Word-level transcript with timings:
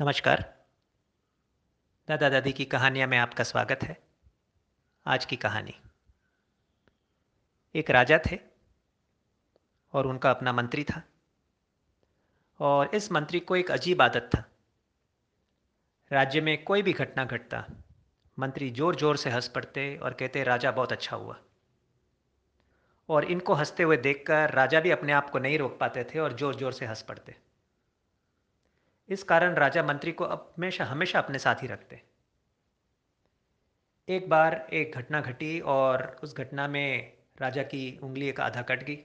नमस्कार। 0.00 0.40
दादा 2.08 2.28
दादी 2.28 2.52
की 2.52 2.64
कहानियाँ 2.64 3.08
में 3.08 3.18
आपका 3.18 3.44
स्वागत 3.44 3.82
है। 3.82 3.96
आज 5.06 5.24
की 5.24 5.36
कहानी। 5.36 5.74
एक 7.74 7.90
राजा 7.90 8.18
थे 8.18 8.38
और 9.92 10.06
उनका 10.06 10.30
अपना 10.30 10.52
मंत्री 10.52 10.84
था। 10.84 11.02
और 12.60 12.94
इस 12.94 13.12
मंत्री 13.12 13.40
को 13.40 13.56
एक 13.56 13.70
अजीब 13.70 14.02
आदत 14.02 14.30
था। 14.34 14.44
राज्य 16.12 16.40
में 16.40 16.64
कोई 16.64 16.82
भी 16.82 16.92
घटना 16.92 17.24
घटता, 17.24 17.64
मंत्री 18.38 18.70
ज़ोर 18.70 18.96
ज़ोर 18.96 19.16
से 19.16 19.30
हंस 19.30 19.48
पड़ते 19.48 19.96
और 19.96 20.14
कहते, 20.14 20.42
राजा, 20.42 20.70
बहुत 20.70 20.92
अच्छा 20.92 21.16
हुआ। 21.16 21.38
और 23.08 23.24
इनको 23.24 23.54
हँसते 23.54 23.82
हुए 23.82 23.96
देखकर 23.96 24.50
राजा 24.50 24.80
भी 24.80 24.90
अपने 24.90 25.12
आप 25.12 25.30
को 25.30 25.38
नहीं 25.38 25.58
रोक 25.58 25.78
पाते 25.78 26.04
थे 26.04 26.18
और 26.18 26.32
ज़ोर 26.32 26.54
ज़ोर 26.54 26.72
से 26.72 26.86
हंस 26.86 27.02
पड़ते। 27.02 27.51
इस 29.12 29.22
कारण 29.22 29.54
राजा 29.54 29.82
मंत्री 29.82 30.12
को 30.12 30.24
हमेशा 30.24 30.84
हमेशा 30.84 31.18
अपने 31.18 31.38
साथ 31.38 31.62
ही 31.62 31.66
रखते 31.66 32.02
एक 34.08 34.28
बार 34.28 34.54
एक 34.72 34.96
घटना 34.96 35.20
घटी 35.20 35.60
और 35.60 36.20
उस 36.22 36.36
घटना 36.36 36.68
में 36.68 37.12
राजा 37.40 37.62
की 37.62 37.98
उंगली 38.02 38.28
एक 38.28 38.40
आधा 38.40 38.62
कट 38.62 38.82
गई 38.82 38.98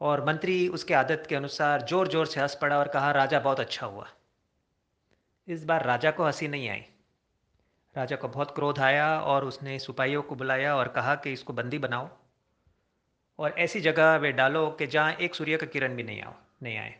और 0.00 0.24
मंत्री 0.24 0.68
उसके 0.68 0.94
आदत 0.94 1.26
के 1.28 1.34
अनुसार 1.36 1.82
ज़ोर 1.82 2.08
ज़ोर 2.08 2.26
से 2.26 2.40
हंस 2.40 2.54
पड़ा 2.54 2.78
और 2.78 2.88
कहा, 2.88 3.10
राजा, 3.12 3.40
बहुत 3.40 3.60
अच्छा 3.60 3.86
हुआ। 3.86 4.08
इस 5.48 5.64
बार 5.64 5.84
राजा 5.84 6.10
को 6.10 6.24
हँसी 6.24 6.48
नहीं 6.48 6.68
आई। 6.68 6.84
राजा 7.96 8.16
को 8.16 8.28
बहुत 8.28 8.54
क्रोध 8.54 8.78
आया 8.78 9.20
और 9.20 9.44
उसने 9.44 9.78
सिपाहियों 9.78 10.22
को 10.22 10.34
बुलाया 10.34 10.76
और 10.76 10.88
कहा 10.88 11.14
कि 11.14 11.32
इसको 11.32 11.52
बंदी 11.52 11.78
बनाओ 11.78 12.08
और 13.38 13.54
ऐसी 13.58 13.80
जगह 13.80 14.16
वे 14.16 14.32
डालो 14.32 14.70
कि 14.70 14.86
जहाँ 14.86 15.12
एक 15.12 15.34
सूर्य 15.34 15.56
का 15.56 15.66
किरण 15.66 15.96
भी 15.96 16.02
नहीं 16.02 16.22
आओ 16.22 16.34
नहीं 16.62 16.76
आए। 16.78 16.94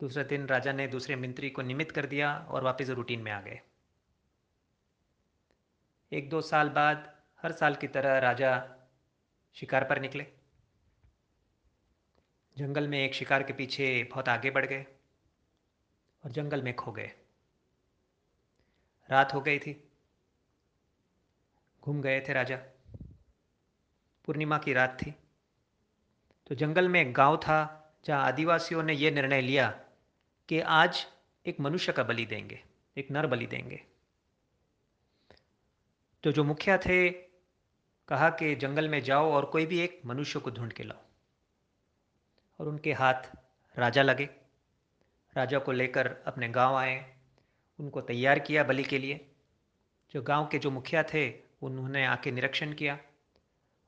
दूसरे 0.00 0.24
दिन 0.24 0.46
राजा 0.46 0.72
ने 0.72 0.86
दूसरे 0.86 1.16
मंत्री 1.16 1.50
को 1.50 1.62
निमित 1.62 1.90
कर 1.90 2.06
दिया 2.06 2.38
और 2.38 2.62
वापस 2.62 2.88
रूटीन 2.88 3.20
में 3.20 3.32
आ 3.32 3.40
गए। 3.40 3.60
एक 6.12 6.30
दो 6.30 6.40
साल 6.40 6.68
बाद 6.68 7.22
हर 7.42 7.52
साल 7.52 7.74
की 7.74 7.88
तरह 7.88 8.18
राजा 8.18 8.76
शिकार 9.54 9.84
पर 9.84 10.00
निकले। 10.00 10.26
जंगल 12.58 12.88
में 12.88 13.04
एक 13.04 13.14
शिकार 13.14 13.42
के 13.42 13.52
पीछे 13.52 14.04
बहुत 14.04 14.28
आगे 14.28 14.50
बढ़ 14.50 14.66
गए 14.66 14.86
और 16.24 16.30
जंगल 16.30 16.62
में 16.62 16.76
खो 16.76 16.92
गए। 16.92 17.12
रात 19.10 19.34
हो 19.34 19.40
गई 19.40 19.58
थी। 19.58 19.90
घूम 21.82 22.02
गए 22.02 22.20
थे 22.20 22.32
राजा। 22.32 22.56
पूर्णिमा 24.24 24.58
की 24.58 24.72
रात 24.72 24.98
थी। 25.02 25.14
तो 26.46 26.54
जंगल 26.54 26.88
में 26.88 27.00
एक 27.00 27.14
गाँव 27.14 27.36
था 27.36 27.76
जहाँ 28.04 28.24
आदिवासियों 28.24 28.82
ने 28.82 28.92
यह 28.92 29.10
निर्णय 29.10 29.40
लिया 29.40 29.84
कि 30.50 30.60
आज 30.60 31.06
एक 31.46 31.60
मनुष्य 31.60 31.92
का 31.92 32.02
बलि 32.02 32.26
देंगे, 32.26 32.64
एक 32.96 33.10
नर 33.10 33.26
बलि 33.26 33.46
देंगे। 33.46 33.84
तो 36.22 36.32
जो 36.32 36.44
मुखिया 36.44 36.78
थे, 36.78 37.10
कहा 38.08 38.30
कि 38.30 38.54
जंगल 38.54 38.88
में 38.88 39.02
जाओ 39.02 39.32
और 39.32 39.44
कोई 39.44 39.66
भी 39.66 39.80
एक 39.80 40.02
मनुष्य 40.06 40.40
को 40.40 40.50
ढूंढ 40.50 40.72
के 40.72 40.82
लाओ। 40.82 40.98
और 42.60 42.68
उनके 42.68 42.92
हाथ 42.92 43.36
राजा 43.78 44.02
लगे। 44.02 44.24
राजा 45.36 45.58
को 45.58 45.72
लेकर 45.72 46.16
अपने 46.26 46.48
गाँव 46.48 46.76
आए, 46.76 47.16
उनको 47.80 48.00
तैयार 48.00 48.38
किया 48.38 48.64
बलि 48.64 48.82
के 48.82 48.98
लिए। 48.98 49.30
जो 50.12 50.22
गाँव 50.22 50.46
के 50.46 50.58
जो 50.58 50.70
मुखिया 50.70 51.02
थे, 51.02 51.34
उन्होंने 51.62 52.06
आके 52.06 52.30
निरीक्षण 52.30 52.72
किया 52.72 52.98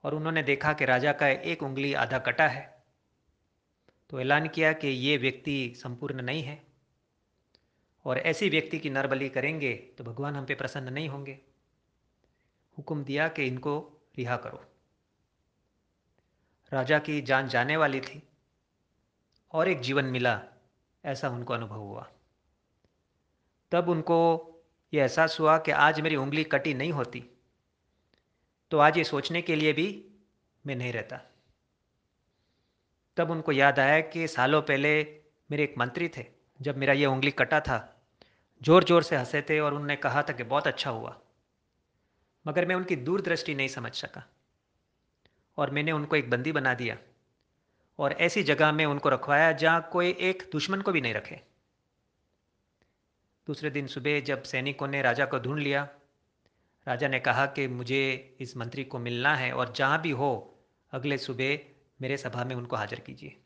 और 0.04 0.14
उन्होंने 0.14 0.42
देखा 0.42 0.72
कि 0.72 0.84
राजा 0.84 1.12
का 1.12 1.28
एक 1.28 1.62
उंगली 1.62 1.94
आधा 1.94 2.18
कटा 2.18 2.48
है। 2.48 2.71
तो 4.12 4.20
ऐलान 4.20 4.46
किया 4.48 4.72
कि 4.72 4.88
ये 4.88 5.16
व्यक्ति 5.16 5.74
संपूर्ण 5.76 6.22
नहीं 6.22 6.42
है 6.42 6.60
और 8.04 8.18
ऐसी 8.18 8.48
व्यक्ति 8.48 8.78
की 8.78 8.90
नरबली 8.90 9.28
करेंगे 9.28 9.72
तो 9.98 10.04
भगवान 10.04 10.36
हम 10.36 10.46
पे 10.46 10.54
प्रसन्न 10.54 10.92
नहीं 10.92 11.08
होंगे। 11.08 11.38
हुक्म 12.78 13.04
दिया 13.04 13.28
कि 13.28 13.44
इनको 13.44 13.78
रिहा 14.18 14.36
करो। 14.36 14.62
राजा 16.72 16.98
की 16.98 17.20
जान 17.22 17.48
जाने 17.48 17.76
वाली 17.76 18.00
थी 18.00 18.22
और 19.52 19.68
एक 19.68 19.80
जीवन 19.80 20.04
मिला, 20.04 20.40
ऐसा 21.04 21.28
उनको 21.28 21.54
अनुभव 21.54 21.80
हुआ। 21.80 22.08
तब 23.72 23.88
उनको 23.88 24.20
ये 24.92 25.00
एहसास 25.00 25.40
हुआ 25.40 25.58
कि 25.58 25.70
आज 25.70 26.00
मेरी 26.00 26.16
उंगली 26.16 26.44
कटी 26.44 26.74
नहीं 26.74 26.92
होती 26.92 27.24
तो 28.70 28.78
आज 28.78 28.98
ये 28.98 29.04
सोचने 29.04 29.42
के 29.42 29.56
लिए 29.56 29.72
भी 29.72 29.90
मैं 30.66 30.76
नहीं 30.76 30.92
रहता। 30.92 31.20
तब 33.16 33.30
उनको 33.30 33.52
याद 33.52 33.78
आया 33.78 34.00
कि 34.00 34.28
सालों 34.28 34.62
पहले 34.62 35.20
मेरे 35.50 35.64
एक 35.64 35.74
मंत्री 35.78 36.08
थे, 36.08 36.26
जब 36.60 36.76
मेरा 36.76 36.92
ये 36.92 37.06
उंगली 37.06 37.30
कटा 37.30 37.60
था। 37.60 38.04
ज़ोर 38.62 38.84
ज़ोर 38.84 39.02
से 39.02 39.16
हंसे 39.16 39.42
थे 39.42 39.60
और 39.60 39.72
उन्होंने 39.72 39.96
कहा 39.96 40.22
था 40.22 40.32
कि 40.32 40.42
बहुत 40.42 40.66
अच्छा 40.66 40.90
हुआ। 40.90 41.20
मगर 42.46 42.66
मैं 42.66 42.74
उनकी 42.74 42.96
दूरदृष्टि 42.96 43.54
नहीं 43.54 43.68
समझ 43.68 43.92
सका। 43.92 44.28
और 45.58 45.70
मैंने 45.70 45.92
उनको 45.92 46.16
एक 46.16 46.30
बंदी 46.30 46.52
बना 46.52 46.74
दिया। 46.74 46.96
और 47.98 48.12
ऐसी 48.12 48.42
जगह 48.42 48.72
में 48.72 48.86
उनको 48.86 49.08
रखवाया 49.08 49.52
जहाँ 49.52 49.88
कोई 49.92 50.10
एक 50.20 50.48
दुश्मन 50.52 50.80
को 50.80 50.92
भी 50.92 51.00
नहीं 51.00 51.14
रखे। 51.14 51.40
दूसरे 53.46 53.70
दिन 53.70 53.86
सुबह 53.86 54.20
जब 54.20 54.42
सैनिकों 54.42 54.88
ने 54.88 55.02
राजा 55.02 55.24
को 55.24 55.38
ढूंढ 55.38 55.58
लिया, 55.58 55.88
राजा 56.88 57.08
ने 57.08 57.20
कहा 57.20 57.46
कि 57.46 57.68
मुझे 57.68 58.36
इस 58.40 58.56
मंत्री 58.56 58.84
को 58.84 58.98
मिलना 58.98 59.34
है 59.36 59.52
और 59.52 59.72
जहाँ 59.72 60.00
भी 60.02 60.10
हो, 60.10 60.58
अगले 60.92 61.18
सुबह 61.18 61.58
मेरे 62.02 62.16
सभा 62.16 62.44
में 62.44 62.54
उनको 62.56 62.76
हाजिर 62.76 63.00
कीजिए। 63.00 63.36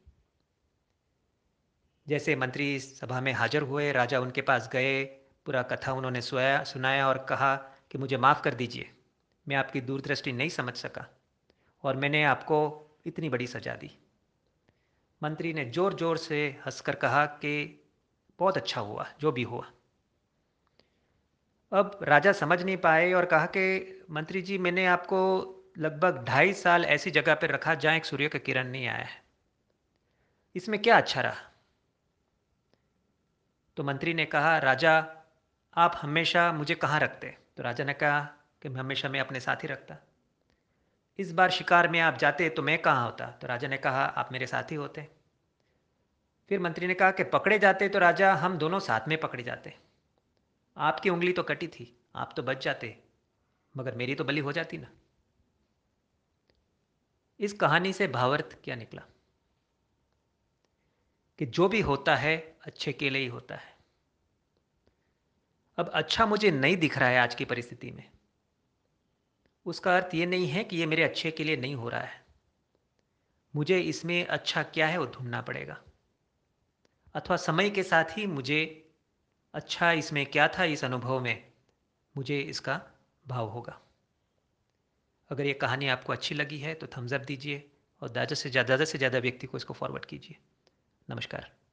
जैसे 2.06 2.36
मंत्री 2.36 2.78
सभा 2.80 3.20
में 3.20 3.32
हाजिर 3.32 3.62
हुए, 3.62 3.92
राजा 3.92 4.20
उनके 4.20 4.40
पास 4.42 4.68
गए, 4.72 5.04
पूरा 5.46 5.62
कथा 5.62 5.92
उन्होंने 5.92 6.20
सुनाया 6.20 6.62
सुनाया 6.64 7.08
और 7.08 7.18
कहा 7.28 7.54
कि 7.90 7.98
मुझे 7.98 8.16
माफ़ 8.16 8.42
कर 8.42 8.54
दीजिए, 8.54 8.90
मैं 9.46 9.56
आपकी 9.56 9.80
दूरदृष्टि 9.80 10.32
नहीं 10.32 10.48
समझ 10.48 10.74
सका 10.74 11.06
और 11.84 11.96
मैंने 11.96 12.22
आपको 12.24 12.58
इतनी 13.06 13.28
बड़ी 13.28 13.46
सजा 13.46 13.74
दी। 13.74 13.90
मंत्री 15.22 15.52
ने 15.52 15.64
ज़ोर 15.64 15.94
ज़ोर 15.94 16.16
से 16.16 16.46
हंसकर 16.66 16.94
कहा 16.94 17.24
कि 17.26 17.82
बहुत 18.38 18.56
अच्छा 18.56 18.80
हुआ, 18.80 19.06
जो 19.20 19.32
भी 19.32 19.42
हुआ। 19.42 19.66
अब 21.72 21.98
राजा 22.02 22.32
समझ 22.32 22.62
नहीं 22.62 22.76
पाए 22.76 23.12
और 23.12 23.24
कहा 23.24 23.46
कि, 23.46 24.04
मंत्री 24.10 24.42
जी, 24.42 24.58
मैंने 24.58 24.86
आपको 24.86 25.20
लगभग 25.78 26.24
ढाई 26.24 26.52
साल 26.52 26.84
ऐसी 26.84 27.10
जगह 27.10 27.34
पर 27.34 27.50
रखा 27.50 27.74
जहाँ 27.74 27.96
एक 27.96 28.04
सूर्य 28.04 28.28
का 28.28 28.38
किरण 28.38 28.68
नहीं 28.68 28.86
आया 28.86 29.04
है। 29.04 29.22
इसमें 30.56 30.82
क्या 30.82 30.96
अच्छा 30.96 31.20
रहा? 31.20 31.36
तो 33.76 33.84
मंत्री 33.84 34.14
ने 34.14 34.24
कहा, 34.26 34.58
राजा, 34.58 35.06
आप 35.76 35.98
हमेशा 36.02 36.52
मुझे 36.52 36.74
कहाँ 36.74 37.00
रखते? 37.00 37.36
तो 37.56 37.62
राजा 37.62 37.84
ने 37.84 37.94
कहा 37.94 38.20
कि 38.62 38.68
मैं 38.68 38.80
हमेशा 38.80 39.08
मैं 39.08 39.20
अपने 39.20 39.40
साथ 39.40 39.56
ही 39.56 39.68
रखता। 39.68 39.96
इस 41.18 41.32
बार 41.32 41.50
शिकार 41.50 41.88
में 41.88 42.00
आप 42.00 42.18
जाते 42.18 42.48
तो 42.48 42.62
मैं 42.62 42.82
कहाँ 42.82 43.04
होता? 43.04 43.26
तो 43.26 43.46
राजा 43.46 43.68
ने 43.68 43.76
कहा, 43.76 44.04
आप 44.04 44.32
मेरे 44.32 44.46
साथ 44.46 44.70
ही 44.70 44.76
होते। 44.76 45.08
फिर 46.48 46.60
मंत्री 46.60 46.86
ने 46.86 46.94
कहा 46.94 47.10
कि 47.10 47.24
पकड़े 47.24 47.58
जाते 47.58 47.88
तो 47.88 47.98
राजा 47.98 48.34
हम 48.34 48.58
दोनों 48.58 48.80
साथ 48.80 49.08
में 49.08 49.20
पकड़े 49.20 49.42
जाते। 49.42 49.74
आपकी 50.76 51.10
उंगली 51.10 51.32
तो 51.32 51.42
कटी 51.42 51.68
थी, 51.68 51.96
आप 52.16 52.32
तो 52.36 52.42
बच 52.42 52.64
जाते, 52.64 52.98
मगर 53.76 53.94
मेरी 53.94 54.14
तो 54.14 54.24
बलि 54.24 54.40
हो 54.40 54.52
जाती 54.52 54.78
ना। 54.78 54.86
इस 57.40 57.52
कहानी 57.52 57.92
से 57.92 58.08
भावार्थ 58.08 58.56
क्या 58.64 58.76
निकला? 58.76 59.02
कि 61.38 61.46
जो 61.46 61.68
भी 61.68 61.80
होता 61.80 62.16
है, 62.16 62.58
अच्छे 62.64 62.92
के 62.92 63.10
लिए 63.10 63.22
ही 63.22 63.28
होता 63.28 63.54
है। 63.54 63.76
अब 65.76 65.90
अच्छा 65.94 66.26
मुझे 66.26 66.50
नहीं 66.50 66.76
दिख 66.76 66.98
रहा 66.98 67.08
है 67.08 67.18
आज 67.18 67.34
की 67.34 67.44
परिस्थिति 67.44 67.90
में। 67.90 68.10
उसका 69.66 69.96
अर्थ 69.96 70.14
ये 70.14 70.26
नहीं 70.26 70.46
है 70.46 70.64
कि 70.64 70.76
ये 70.76 70.86
मेरे 70.86 71.02
अच्छे 71.02 71.30
के 71.30 71.44
लिए 71.44 71.56
नहीं 71.56 71.74
हो 71.74 71.88
रहा 71.88 72.00
है। 72.00 72.26
मुझे 73.56 73.80
इसमें 73.80 74.26
अच्छा 74.26 74.62
क्या 74.62 74.88
है 74.88 74.98
वो 74.98 75.06
ढूंढना 75.06 75.42
पड़ेगा। 75.42 75.82
अथवा 77.14 77.36
समय 77.36 77.70
के 77.70 77.82
साथ 77.82 78.04
ही 78.10 78.26
मुझे 78.26 78.90
अच्छा 79.54 79.92
इसमें 79.92 80.26
क्या 80.26 80.48
था 80.48 80.64
इस 80.64 80.84
अनुभव 80.84 81.20
में 81.20 81.52
मुझे 82.16 82.40
इसका 82.40 82.90
भाव 83.28 83.48
होगा। 83.48 83.80
अगर 85.30 85.46
ये 85.46 85.52
कहानी 85.54 85.88
आपको 85.88 86.12
अच्छी 86.12 86.34
लगी 86.34 86.58
है 86.58 86.74
तो 86.74 86.86
थम्सअप 86.86 87.20
दीजिए 87.20 87.70
और 88.02 88.08
ज़्यादा 88.08 88.34
से 88.34 88.50
ज़्यादा 88.50 88.84
से 88.84 88.98
ज़्यादा 88.98 89.18
व्यक्ति 89.18 89.46
को 89.46 89.56
इसको 89.56 89.74
फॉरवर्ड 89.74 90.04
कीजिए। 90.04 90.36
नमस्कार। 91.08 91.65